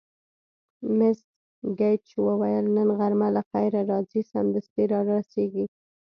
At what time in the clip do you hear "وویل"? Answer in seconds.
2.25-2.65